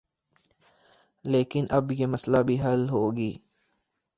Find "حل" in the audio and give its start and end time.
2.61-2.87